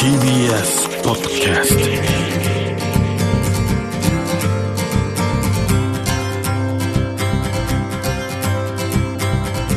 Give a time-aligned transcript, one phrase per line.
[0.00, 1.76] TBS ポッドキャス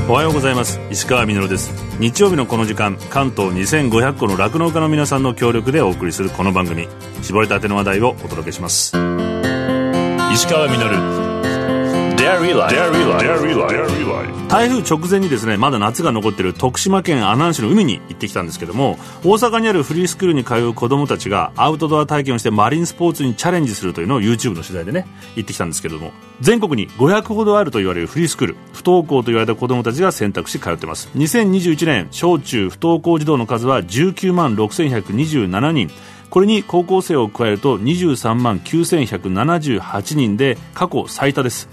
[0.07, 0.79] トおはようございます。
[0.89, 1.73] 石川みのるです。
[1.99, 6.87] 日曜日のこの時間関東2500個の酪農家の皆さんの協力でお送りするこの番組。
[7.21, 8.96] 絞りたての話題をお届けします。
[10.31, 11.42] 石川みのる
[14.47, 31.09] 台風直前にですねまだ夏が残っている徳島県阿南市の海に行ってきたんですけども大阪にあるフリースクールに通う子供たちがアウトドア体験をしてマリンスポーツにチャレンジするというのを YouTube の取材でね行ってきたんですけども全国に500ほどあると言われるフリースクール不登校と言われた子供たちが選択し通ってます。
[31.15, 35.90] 2021年小中不登校児童の数は19万6127人。
[36.34, 41.70] これに高校生を加えると23万9178人で過去最多です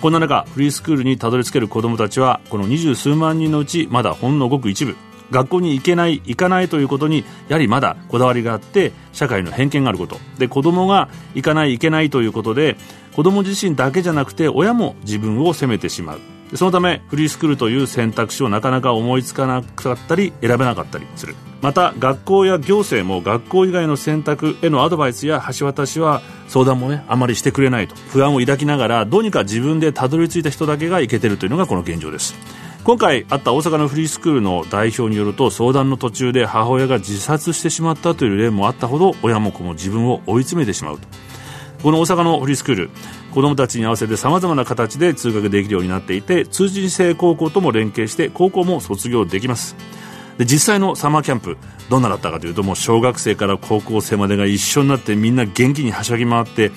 [0.00, 4.96] こんな中フリースクールにたどり着ける子どもたちはこの二十数万人のうちまだほんのごく一部。
[5.30, 10.16] 学校に行けない行かないということにやはりまだこだわりがあって社会の偏見があること。
[10.38, 12.76] で子供が行かない行けないということで
[13.14, 16.20] 子供自身だけじゃなくて親も自分を責めてしまう。
[16.54, 21.34] そのためフリースクールという選択肢をなかなか思いつかなかったり選べなかったりする。
[21.62, 27.94] また学校や行政も学校以外の選択へのアドバイスや橋渡しは相談もねあまりしてくれないと。
[28.10, 32.34] 不安を抱きながらどうにか自分でたどり着いた人だけがいけてるというのがこの現状です。
[32.82, 41.06] 今回あった大阪のフリースクールの代表によると相談の途中で母親が自殺してしまったという例もあったほど親も子も自分を追い詰めてしまうと。
[41.82, 42.90] この大阪のフリースクール
[43.32, 49.76] 子どもたちに合わせてさまざまな形で通学できるようになっていて通信制高校とも連携して高校も卒業できます。
[50.36, 51.58] で実際のサマーキャンプ
[51.90, 56.70] どんなだったかというともう小学生から高校生までが一緒になってみんな元気にはしゃぎ回って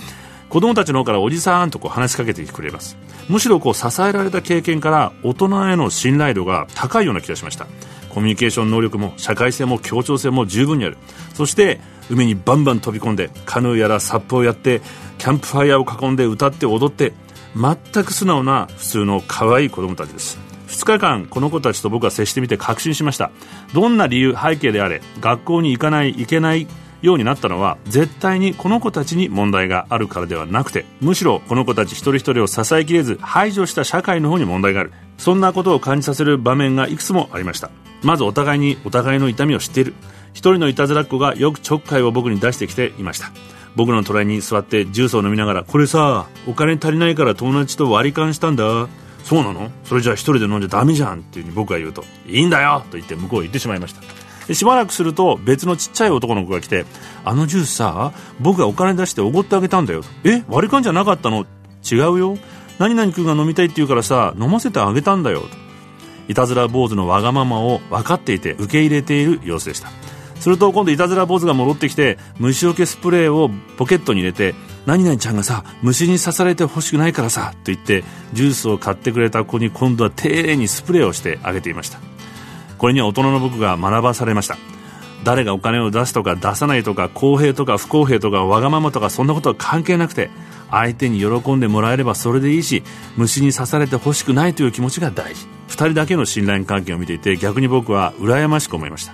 [0.49, 2.97] 子供たちの方からおじさんとこう話しかけてくれます。
[3.29, 7.67] むしろこう支えられた経験から大人への信頼度が高いような気がしました。
[8.13, 10.97] コミュニケーション能力も社会性も協調性も十分にある。
[11.33, 14.81] そして海にバンバン飛び込んでカヌーやらサップをやって
[15.17, 17.13] キャンプファイヤーを囲んで歌って踊って
[17.55, 20.37] 全く素直な普通の可愛い子供たちです。
[20.67, 23.31] 2日間この子たちと僕は接してみて確信しました。
[23.73, 26.67] どんな理由背景であれ学校に行かない行けない
[27.01, 34.91] ようになったのは絶対にこの子たちに問題があるからではなくてむしろこの子たち一人一人を支えきれず排除した社会の方に問題がある。
[35.17, 37.69] そんなことを感じさせる場面がいくつもありました。
[38.03, 39.93] まずお互いにお互いの痛みを知っている。
[40.33, 43.31] 一人のいたずらっ子がよくちょっかいを僕に出してきていました。
[43.75, 48.87] 僕の隣に座ってジュースを飲みながらこれさお金足りないから友達と割り勘したんだ。
[49.23, 49.71] そうなの？
[49.85, 52.03] それじゃあ一人で飲んじゃダメじゃんっていうふうに僕が言うと。
[52.27, 53.93] いいんだよと言って向こうへ行ってしまいまし
[54.47, 54.53] た。
[54.53, 56.85] しばらくすると別のちっちゃい男の子が来て
[57.23, 60.43] あのジュースさ僕がお金出しておごってあげたんだよえ？
[60.49, 61.45] 割り勘じゃなかったの？
[61.89, 62.37] 違うよ。
[62.79, 65.43] 何々君が飲みたいって言うからさ飲ませてあげたんだよ
[66.27, 69.89] いたずら坊主のわがままを分かっていて受け入れている様子でした。
[70.39, 81.99] すると今度いたずら坊主が戻ってきて虫除けスプレーをポケットに入れて何々ちゃんがさ虫に刺されてほしくないからさと言ってジュースを買ってくれた子に今度は丁寧にスプレーをしてあげていました。
[82.77, 84.57] これには大人の僕が学ばされました。
[85.23, 90.29] 誰がお金を出すとか出さないとか公平とか不公平とかわがままとかそんなことは関係なくて
[90.69, 92.83] 相手に喜んでもらえればそれでいいし
[93.15, 95.47] 虫に刺されてほしくないという気持ちが大事。
[95.73, 99.13] 2人だけの信頼関係を見ていて逆に僕は羨ましく思いました。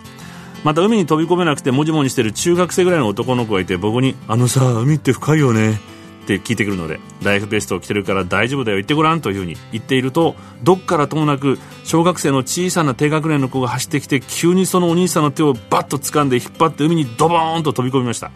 [0.65, 5.79] また海に飛び込めなくてもじもじしてる中学生ぐらいの男の子がいて僕に「あのさ海って深いよね」
[6.25, 18.31] って聞いてくるのでライフベストを着てるから大丈夫だよ言ってごらんというふうに言っているとどっからともなく小学生の小さな低学年の子が走ってきて急にそのお兄さんの手をバッと掴んで引っ張って海にドボーンと飛び込みました。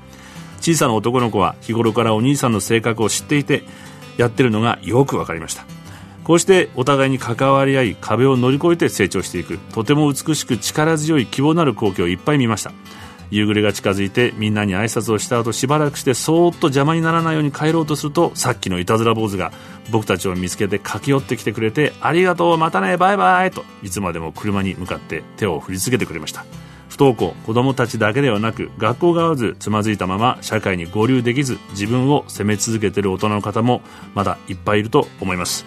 [0.62, 3.66] 小さな男の子は日頃からお兄さんの性格を知っていて
[4.16, 5.66] やってるのがよく分かりました。
[6.24, 9.58] こうしてお互いに関わり合い壁を乗り越えて成長していく。
[9.74, 12.72] とても美しく力強い希望なる光景をいっぱい見ました。
[13.30, 19.52] 夕暮れが近づいてみんなに挨拶をした後しばらくしてそーっと邪魔にならないように帰ろうとするとさっきのいたずら坊主が
[19.92, 26.46] 僕たちを見つけて駆け寄ってきてくれてありがとうまたねバイバイといつまでも車に向かって手を振り続けてくれました。
[26.90, 33.82] 不登校子供たちだけではなく学校が合わずつまずいたまま社会に合流できず自分を責め続けている大人の方も
[34.14, 35.66] まだいっぱいいると思います。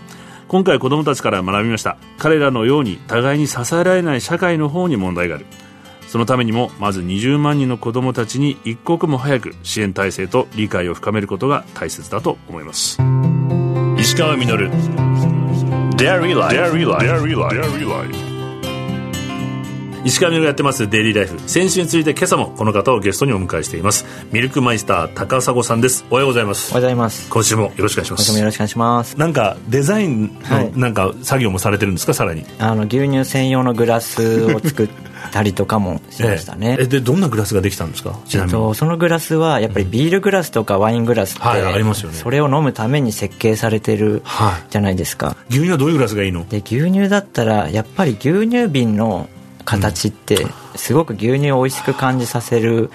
[0.48, 1.96] 今回子供たちから学びました。
[2.18, 5.46] 彼らのように互いに支えられない社会の方に問題がある。
[6.06, 12.98] そのためにもまず20万人の子供たちに一刻も早く支援体制と理解を深めることが大切だと思います。
[13.98, 14.70] 石川稔。
[15.96, 18.25] Dairy Life
[20.06, 24.06] 石上がやってますデイリーライフ先週について今朝もこの方をゲストにお迎えしています。
[24.30, 26.06] ミルクマイスター高砂さんです。
[26.10, 26.70] おはようございます。
[26.70, 27.28] おはようございます。
[27.28, 28.20] 今週もよろしくお願いします。
[28.20, 29.18] 今週もよろしくお願いします。
[29.18, 30.70] なんかデザインはい。
[30.70, 32.14] のなんか作業もされてるんですか？
[32.14, 32.46] さらに。
[32.60, 34.88] あの牛乳専用のグラスを作っ
[35.32, 36.76] たりとかもしましたね。
[36.78, 36.86] ええ。
[36.86, 38.16] でどんなグラスができたんですか？
[38.26, 38.56] ちなみに。
[38.56, 42.16] えっと、そのグラスはやっぱりビールグラスとかワイングラスって、はいありますよね。
[42.16, 44.70] それを飲むために設計されてるはい。
[44.70, 45.36] じゃないですか。
[45.50, 46.46] 牛乳はどういうグラスがいいの？
[46.48, 49.28] で牛乳だったらやっぱり牛乳瓶の
[49.66, 50.46] 形って
[50.76, 52.90] すごく牛乳を美味しく感じさせる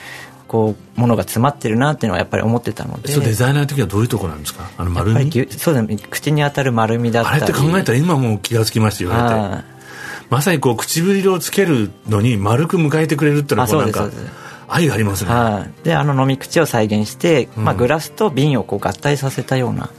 [0.47, 3.11] こうものが詰まってるなっていうのはやっぱり思ってたので。
[3.11, 4.69] そうデザイナーの時はどういうところなんですか？
[4.75, 5.27] あの丸み？
[5.29, 5.95] 牛そうだね。
[6.09, 9.63] 口に当たる丸みだったりあれって考えたら今もう気がつきました言われてはい
[10.29, 14.09] まさにこう唇をつけるのに丸く迎えてくれるっていうのはこうあなんか
[14.69, 15.31] 愛がありますね。
[15.31, 19.89] はい、であの飲み口を再現して、まあ、グラスと瓶をこう合体させたような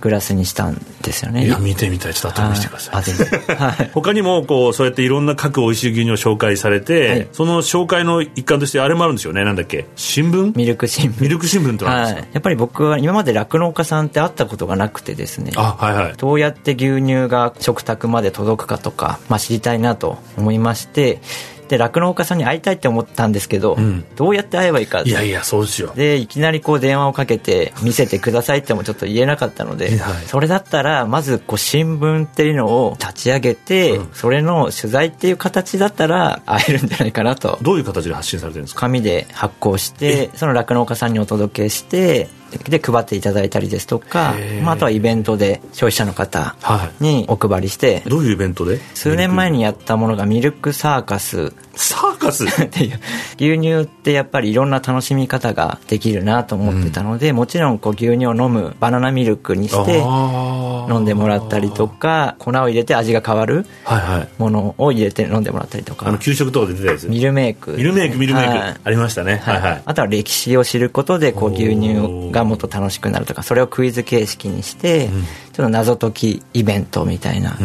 [0.00, 1.46] グラスにしたんですよね。
[1.46, 2.14] いや見てみたい。
[2.14, 3.56] ちょっと後見せてください。
[3.56, 3.90] はい。
[3.94, 7.28] 他にもこうそうやっていろんな各美味しい牛乳を紹介されて、はい。
[7.32, 9.44] その紹介の一環としてあれもあるんですよね。
[9.44, 9.86] なんだっけ？
[9.96, 10.52] 新聞？
[10.56, 11.22] ミルク新聞。
[11.22, 15.52] ミルク新聞ってなんですか、はい、やっぱり僕は今まで酪農家さんって会ったことがなくてですね。
[15.56, 16.14] あはいはい。
[16.16, 21.20] どうやって牛乳が食卓まで届くかとか、まあ、知りたいなと思いまして
[21.68, 24.04] で酪農家さんに会いたいって思ったんですけど、ん。
[24.16, 25.02] どうやって会えばいいか。
[25.02, 30.24] いやいやそうですよでいきなりこう電話をかけて見せてくださいってもちょっと言えなかったので、はい。
[30.26, 37.58] それだったらまずこう新聞っていうのを立ち上げて、それの取材っていう形だったら会えるんじゃないかなと。
[37.62, 38.80] どういう形で発信されてるんですか？
[38.82, 42.28] 紙で発行してその酪農家さんにお届けして
[42.68, 48.78] で配っていただいたりですとかまあ、あとはイベントで消費者の方はにお配りしてどういうイベントで？
[48.94, 51.52] 数年前にやったものがミルクサーカス。
[51.74, 52.44] サーカス？
[52.44, 53.00] っていう。
[53.36, 64.28] 牛乳ってやっぱりいろんな楽しみ方ができるなと思ってたので、もちろんこう牛乳を飲むバナナミルクにして飲んでもらったりとか粉を入れて味が変わるはいはい。
[64.38, 67.08] ものを入れて飲んでもらったりとあのか給食とかで出てたやつ？
[67.08, 67.72] ミルメイク。
[67.72, 68.76] ミルメイクミルメイク、はい。
[68.82, 69.36] ありましたね。
[69.36, 69.60] はい。
[69.60, 75.10] はいあとは歴史を知ることでこう牛乳がもっと楽しくなるとかそれをクイズ形式にして、
[75.56, 77.56] ちょっと謎解きイベントみたいな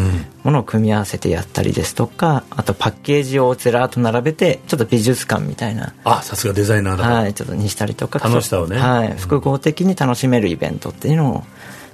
[0.45, 7.03] ものを組み合わせてやったりですとかあとパッケージをずらっと並べてちょっと美術館みたいなあさすがデザイナーだ。
[7.05, 8.19] はい、ちょっとにしたりとか。
[8.19, 8.77] 楽しさをね。
[8.77, 11.43] はい、複合的に楽しめるイベントっていうのを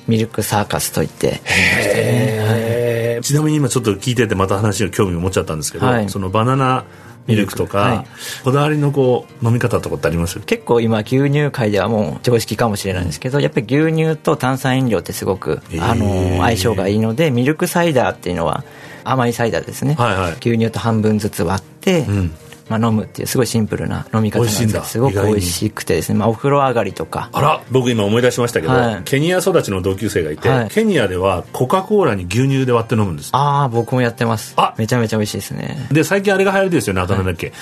[0.08, 1.30] ミルクサーカスといって。
[1.30, 1.38] はい。
[1.48, 6.10] えーちなみに今ちょっと聞いててまた話が興味を持っちゃったんですけど、はい。
[6.10, 6.86] そのバナナ
[7.28, 8.08] ミルクとか、はい。
[8.44, 10.40] こだわりのこう飲み方とかってあります？
[10.40, 15.84] 結構今牛乳界ではもう常識かもしれないんですけどやっぱり牛乳と炭酸飲料ってすごく、へー。
[15.84, 18.64] あの相性がいいのでミルクサイダーっていうのは
[19.04, 20.32] 甘いサイダーですね、はいはい。
[20.34, 22.32] 牛乳と半分ずつ割って、ん
[22.70, 27.30] まあ、飲むっていうすごいシンプルな飲み方なんですすごく美味しくてですね、まあ、お風呂上がりとか。
[27.32, 29.02] あら僕今思い出しましたけど、はい。
[29.04, 30.70] ケニア育ちの同級生がいて、はい。
[30.70, 33.30] ケニアではコカ・コーラに牛乳で割って飲むんです。
[33.34, 34.54] ああ僕もやってます。
[34.58, 34.74] あ。
[34.78, 35.88] めちゃめちゃ美味しいですね。
[35.92, 37.54] で最近あれが流行りですよねあとなんだっけ、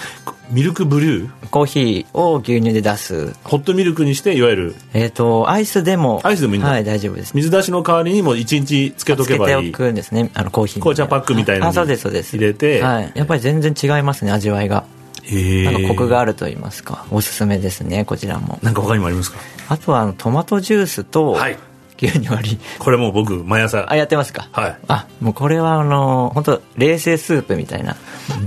[0.50, 1.50] ミルクブリュー。
[1.50, 3.34] コーヒーを牛乳で出す。
[3.44, 4.76] ホットミルクにしていわゆる。
[4.94, 6.22] えっ、とアイスでも。
[6.24, 6.70] アイスでもいいんだ。
[6.70, 7.34] はい大丈夫です。
[7.36, 10.30] 水出しの代わりにも1日つけとつけておけばいいくんですね。
[10.34, 12.82] あのコーヒーに紅茶パックみたいなのに入れて。
[12.82, 14.86] はい、やっぱり全然違いますね味わいが
[15.66, 17.06] なんかコクがあると言いますか。
[17.12, 18.60] おすすめですねこちらも。
[18.62, 19.40] なんか他にもありますか？
[19.70, 21.58] あとはトマトジュースとはい
[22.02, 22.60] 牛乳割り。
[22.80, 23.90] これもう僕毎朝。
[23.90, 24.50] あやってますか？
[24.52, 24.78] はい。
[24.88, 27.96] あもうこれはあの本当冷製スープみたいな。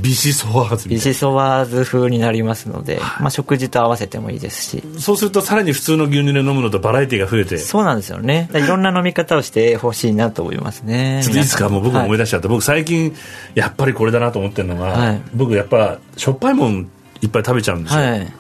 [0.03, 4.83] ビシソワーズみビシソワーズ風になりますので、まあ、食事と合わせてもいいですし。
[4.85, 7.59] なそうするとさらに普通の牛乳で飲むのとバラエティが増えて。
[7.59, 8.51] ちょそうなんですよね。
[8.53, 11.21] いろんな飲み方をしてほしいなと思いますね。
[11.21, 13.15] っといいですかもう僕も思い出出しちゃって、僕最近
[13.55, 15.23] やっぱりこれだなと思ってるのが、はい。
[15.35, 16.91] 僕やっぱしょっぱいもん
[17.23, 18.33] いっぱい食べちゃうんですよ、はい。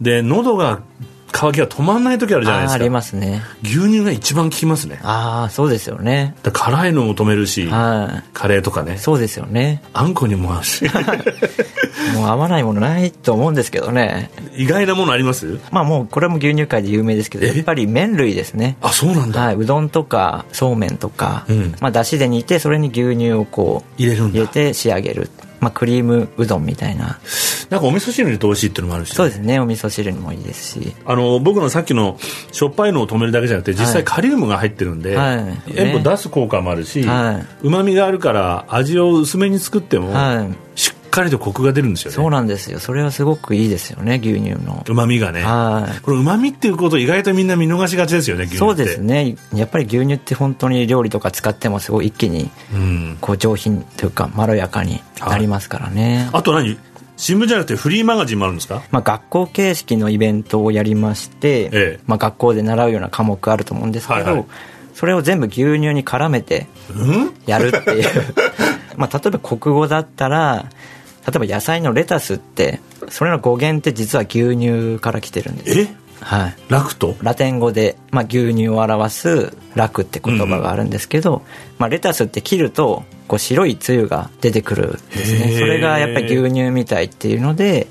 [0.00, 0.82] で喉が
[1.36, 2.74] 渇きが止まんない時あるじゃないですか。
[2.76, 3.42] ありますね。
[3.62, 4.98] 牛乳が一番効きますね。
[5.02, 6.34] ああそうですよね。
[6.50, 8.94] 辛いのも止めるし、はカレーとかね。
[8.94, 9.82] いそうですよね。
[9.92, 10.86] あんこにも合うし。
[12.14, 14.30] もう合わないものないと思うんですけどね。
[14.56, 15.58] 意外なものあります？
[15.70, 17.54] まあもうこれも牛乳界で有名ですけどえ？
[17.54, 18.76] やっぱり麺類ですね。
[18.80, 19.56] あそうなんだ、はい。
[19.56, 21.74] うどんとかそうめんとか、うん。
[21.80, 24.38] まあ出汁で煮てそれに牛乳をこう入れるんだ。
[24.38, 25.28] 入れて仕上げる、
[25.60, 27.18] まあ、クリームうどんみたいな。
[27.70, 29.58] なんかお味噌汁に入れて美味しいっていうのもあるしそうですね。
[29.58, 30.94] お味噌汁にもいいですし。
[31.04, 32.18] あの僕のさっきの
[32.52, 33.92] しょっぱいのを止めるだけじゃなくて実はい。
[33.94, 35.72] 際カリウムが入ってるんで、はい。
[35.74, 40.78] 塩分出す効果もあるしはうまみがあるから味を薄めに作っても、はい。
[40.78, 42.14] しっかりとコクが出るんですよね。
[42.14, 42.78] そうなんですよ。
[42.78, 44.84] それはすごくいいですよね牛乳の。
[44.88, 45.42] うまみがね。
[45.42, 46.00] はい。
[46.02, 48.58] これうまみっていうことを意外とみんな見逃しがちですよね牛乳って。
[48.66, 49.36] そうですね。
[49.54, 53.18] やっぱり牛乳って本当に料理とか使ってもすごい一気にうん。
[53.20, 56.78] こう上品というかまろやかになりますからね、あと何？
[57.18, 58.82] 新聞じゃなくてフリーマガジンもあるんですか？
[58.90, 62.00] まあ、学校形式のイベントをやりまして、ええ。
[62.06, 64.44] まあ、学校で習うような科目あると思うんですけど、はいはい。
[64.92, 66.94] それを全部牛乳に絡めてう
[67.24, 67.34] ん？
[67.46, 68.10] やるっていう。
[68.98, 70.66] まあ例えば国語だったら
[71.34, 75.80] えば野菜のレタスってそれの語源って実は牛乳から来てるんです。
[75.80, 75.88] え？
[76.20, 76.56] はい。
[76.68, 77.14] ラクト？
[77.20, 81.42] ラテン語で、まあ、牛乳を表す「ラク」って言葉があるんですけど、
[81.78, 85.56] まあ、レタスって切るとこう白いつゆが出てくるんですね。
[85.58, 87.86] それがやっぱり牛乳みたいっていうので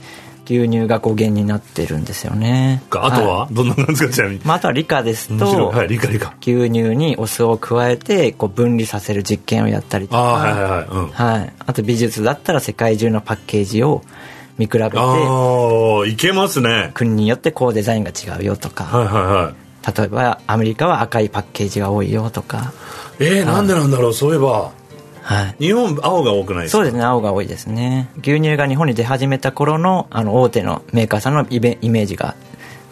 [0.48, 2.84] 牛乳が語源になってるんですよね。
[2.92, 3.54] あとは、い。
[3.54, 4.14] どんななんですか？
[4.14, 4.42] ちなみに。
[4.46, 10.20] まあ、あとは理科ですとはい理解理解牛乳にお酢を加えてこう分離させる実験をやったりとか。
[10.20, 10.88] ああはいはいはい。
[10.88, 11.08] うん。
[11.10, 14.04] はい、あと美術だったら世界中のパッケージを
[14.58, 16.92] 見比べてああいけますね。
[16.94, 19.98] 国によってこうデザインが違うよとか、はいはいはい。
[19.98, 22.74] 例えばアメリカは赤いパッケージが多いよとか、
[23.20, 24.14] えー、なんでなんだろう？
[24.14, 24.72] そういえば
[25.28, 26.78] はい、日本青が多くないですか？
[26.78, 28.10] そうですね青が多いですね。
[28.22, 32.36] 牛乳が日本に出始めた頃のあの大手のメーカーさんのイベイメージが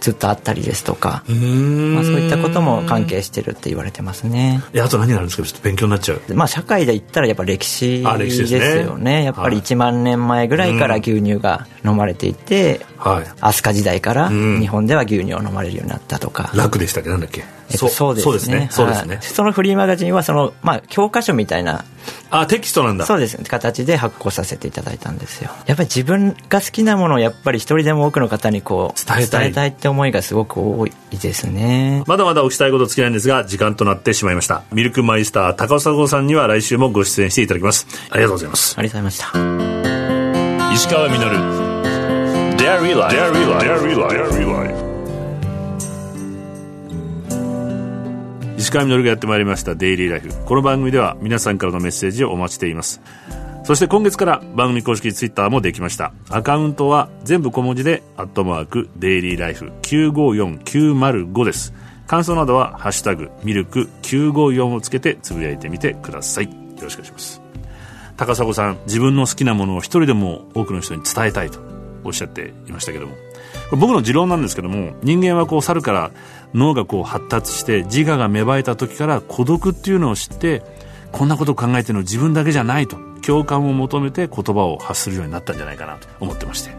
[0.01, 4.61] ずっとあったりですとか、まあ、そういったことも関係してるって言われてますね。
[4.73, 5.47] えあと何があるんですか？
[5.47, 6.21] ちょっと勉強になっちゃう。
[6.33, 9.23] まあ社会で言ったらやっぱ歴史でですよね。
[9.23, 9.63] やっぱりはい。
[9.63, 13.25] 1万年前ぐらいから牛乳が飲まれていて、はい。
[13.39, 14.59] 飛鳥時代からん。
[14.59, 17.09] 日本では牛乳を飲まれるようになったとか、楽でしたっけ？
[17.09, 17.41] なんだっけ？
[17.41, 18.67] えっとそうですね。
[18.71, 19.19] そうですね。
[19.21, 21.85] そのフリーマガジンはその、まあ、教科書みたいな
[22.29, 23.05] あテキストなんだ。
[23.05, 23.45] そうですね。
[23.47, 25.51] 形で発行させていただいたんですよ。
[25.65, 29.69] やっぱり自分が好きなものをやっぱり一人でも多くの方にこう伝えたい。
[29.69, 32.03] って思いがすごく多いですね。
[32.07, 34.63] まだまだお聞きしたいこと尽きないんですが時間となってしまいました。
[34.71, 37.87] ミルクマイスター高砂さんには来週もご出演していただきます。
[38.09, 38.75] ありがとうございます。
[38.77, 40.73] ありがとうございました。
[40.73, 41.73] 石川稔。
[42.57, 44.62] Dairy Life Dairy Life
[48.63, 53.01] 石川稔がやってまいりました「デイリーライフ」この番組では皆さんからのメッセージをお待ちしています。
[53.65, 56.13] そして今月から番組公式ツイッターもできました。
[56.29, 61.73] アカウントは全部小文字で「アットマークデイリーライフ954905」です。
[62.07, 66.45] 感想などは「ハッシュタグミルク954」をつけてつぶやいてみてください。
[66.45, 66.51] よ
[66.83, 67.41] ろしくお願いします。
[68.15, 71.72] 高砂さん自分の好きなものを一人でも多くの人に伝えたいと。
[72.03, 73.15] おっしゃっていましたけども。
[73.71, 76.11] 僕の持論なんですけども人間はこう猿から
[76.53, 80.61] 脳がこう発達して自我が芽生えた時から孤独っていうのを知って
[81.11, 86.75] こんなことを考えてるの自分だけじゃないと共感を求めて言葉を発するようになったんじゃないかなと思ってまして、ま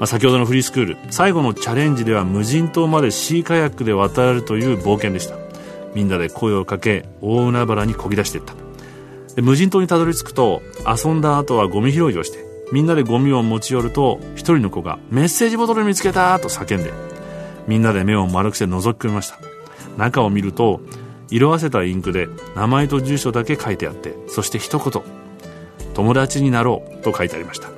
[0.00, 5.36] あ、先ほどのフリースクール最後のチャレンジでは無人島までシーカヤックで渡れるという冒険でした。
[5.94, 8.54] みんなで声をかけ大海原にこぎ出していった。
[9.34, 16.92] で無人島にたどり着くと遊んだ後はゴミ拾いをしてみんなでゴミを持ち寄ると一人の子が「メッセージボトル見つけた!」と叫んで
[17.68, 19.38] みんなで目を丸くして覗き込みました。
[19.96, 20.80] 中を見ると
[21.30, 25.02] 色あせたインクで名前と住所だけ書いてあってそして一言
[25.94, 27.68] 「友達になろう」と書いてありました。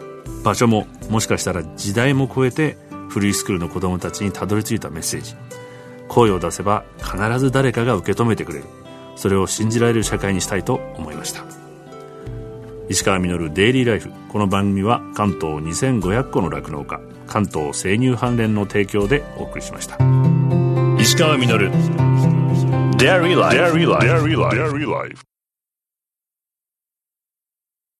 [0.44, 2.76] 場所ももしかしたら時代も超えて
[3.08, 5.34] フリースクールの子供たちにたどり着いたメッセージ。
[6.08, 8.64] 声を出せば必ず誰かが受け止めてくれる。
[9.16, 11.63] それを信じられる社会にしたいと思いました。
[12.88, 14.10] 石川稔デイリーライフ。
[14.28, 19.96] この番組は関東2500個の酪農家関東生乳関連の提供でお送りしました。
[21.00, 21.70] 石川稔。
[22.98, 23.36] Dairy
[24.86, 25.33] Life